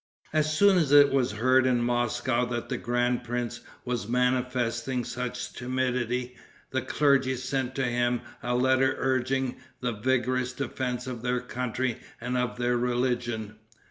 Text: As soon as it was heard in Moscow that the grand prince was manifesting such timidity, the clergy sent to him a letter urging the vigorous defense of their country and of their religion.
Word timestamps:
As 0.33 0.51
soon 0.51 0.79
as 0.79 0.91
it 0.91 1.11
was 1.13 1.33
heard 1.33 1.67
in 1.67 1.83
Moscow 1.83 2.43
that 2.47 2.69
the 2.69 2.77
grand 2.77 3.23
prince 3.23 3.61
was 3.85 4.07
manifesting 4.07 5.03
such 5.03 5.53
timidity, 5.53 6.35
the 6.71 6.81
clergy 6.81 7.35
sent 7.35 7.75
to 7.75 7.83
him 7.83 8.21
a 8.41 8.55
letter 8.55 8.95
urging 8.97 9.57
the 9.79 9.91
vigorous 9.93 10.53
defense 10.53 11.05
of 11.05 11.21
their 11.21 11.39
country 11.39 11.99
and 12.19 12.35
of 12.35 12.57
their 12.57 12.77
religion. 12.79 13.57